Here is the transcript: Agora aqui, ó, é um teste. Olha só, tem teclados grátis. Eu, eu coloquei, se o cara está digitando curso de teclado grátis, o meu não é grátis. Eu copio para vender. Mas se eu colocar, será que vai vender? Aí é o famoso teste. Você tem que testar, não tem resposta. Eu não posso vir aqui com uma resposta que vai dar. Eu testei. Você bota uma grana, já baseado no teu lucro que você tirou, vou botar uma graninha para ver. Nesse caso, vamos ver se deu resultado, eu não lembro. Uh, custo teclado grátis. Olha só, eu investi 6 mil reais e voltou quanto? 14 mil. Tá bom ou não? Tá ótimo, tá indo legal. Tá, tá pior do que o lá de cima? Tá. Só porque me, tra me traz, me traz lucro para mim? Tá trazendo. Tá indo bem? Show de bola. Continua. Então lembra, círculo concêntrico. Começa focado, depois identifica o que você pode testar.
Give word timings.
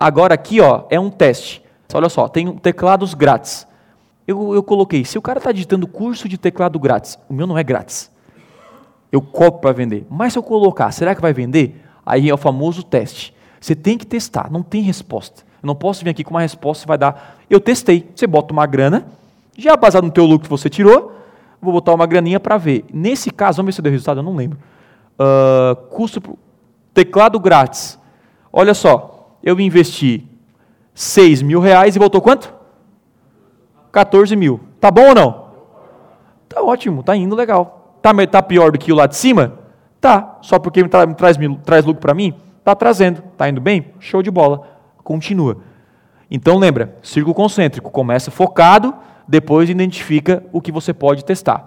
Agora 0.00 0.32
aqui, 0.32 0.62
ó, 0.62 0.84
é 0.88 0.98
um 0.98 1.10
teste. 1.10 1.62
Olha 1.92 2.08
só, 2.08 2.26
tem 2.26 2.56
teclados 2.56 3.12
grátis. 3.12 3.66
Eu, 4.26 4.54
eu 4.54 4.62
coloquei, 4.62 5.04
se 5.04 5.18
o 5.18 5.22
cara 5.22 5.38
está 5.38 5.52
digitando 5.52 5.86
curso 5.86 6.26
de 6.26 6.38
teclado 6.38 6.78
grátis, 6.78 7.18
o 7.28 7.34
meu 7.34 7.46
não 7.46 7.58
é 7.58 7.62
grátis. 7.62 8.10
Eu 9.12 9.20
copio 9.20 9.60
para 9.60 9.72
vender. 9.72 10.06
Mas 10.08 10.32
se 10.32 10.38
eu 10.38 10.42
colocar, 10.42 10.90
será 10.92 11.14
que 11.14 11.20
vai 11.20 11.34
vender? 11.34 11.84
Aí 12.06 12.30
é 12.30 12.32
o 12.32 12.38
famoso 12.38 12.82
teste. 12.82 13.34
Você 13.60 13.74
tem 13.74 13.98
que 13.98 14.06
testar, 14.06 14.50
não 14.50 14.62
tem 14.62 14.80
resposta. 14.80 15.42
Eu 15.62 15.66
não 15.66 15.74
posso 15.74 16.02
vir 16.02 16.10
aqui 16.10 16.24
com 16.24 16.30
uma 16.30 16.40
resposta 16.40 16.84
que 16.84 16.88
vai 16.88 16.96
dar. 16.96 17.38
Eu 17.50 17.60
testei. 17.60 18.08
Você 18.14 18.26
bota 18.26 18.54
uma 18.54 18.64
grana, 18.64 19.06
já 19.58 19.76
baseado 19.76 20.04
no 20.04 20.10
teu 20.10 20.24
lucro 20.24 20.44
que 20.44 20.48
você 20.48 20.70
tirou, 20.70 21.12
vou 21.60 21.74
botar 21.74 21.92
uma 21.92 22.06
graninha 22.06 22.40
para 22.40 22.56
ver. 22.56 22.86
Nesse 22.90 23.30
caso, 23.30 23.56
vamos 23.56 23.74
ver 23.74 23.76
se 23.76 23.82
deu 23.82 23.92
resultado, 23.92 24.20
eu 24.20 24.24
não 24.24 24.34
lembro. 24.34 24.58
Uh, 25.18 25.76
custo 25.88 26.38
teclado 26.94 27.38
grátis. 27.38 27.98
Olha 28.52 28.72
só, 28.72 29.09
eu 29.42 29.58
investi 29.58 30.26
6 30.94 31.42
mil 31.42 31.60
reais 31.60 31.96
e 31.96 31.98
voltou 31.98 32.20
quanto? 32.20 32.54
14 33.92 34.36
mil. 34.36 34.60
Tá 34.80 34.90
bom 34.90 35.08
ou 35.08 35.14
não? 35.14 35.50
Tá 36.48 36.62
ótimo, 36.62 37.02
tá 37.02 37.16
indo 37.16 37.34
legal. 37.34 37.96
Tá, 38.02 38.12
tá 38.26 38.42
pior 38.42 38.72
do 38.72 38.78
que 38.78 38.92
o 38.92 38.96
lá 38.96 39.06
de 39.06 39.16
cima? 39.16 39.58
Tá. 40.00 40.38
Só 40.42 40.58
porque 40.58 40.82
me, 40.82 40.88
tra 40.88 41.06
me 41.06 41.14
traz, 41.14 41.36
me 41.36 41.56
traz 41.58 41.84
lucro 41.84 42.00
para 42.00 42.14
mim? 42.14 42.34
Tá 42.64 42.74
trazendo. 42.74 43.22
Tá 43.36 43.48
indo 43.48 43.60
bem? 43.60 43.92
Show 43.98 44.22
de 44.22 44.30
bola. 44.30 44.66
Continua. 45.04 45.58
Então 46.30 46.58
lembra, 46.58 46.96
círculo 47.02 47.34
concêntrico. 47.34 47.90
Começa 47.90 48.30
focado, 48.30 48.94
depois 49.26 49.68
identifica 49.68 50.44
o 50.52 50.60
que 50.60 50.72
você 50.72 50.94
pode 50.94 51.24
testar. 51.24 51.66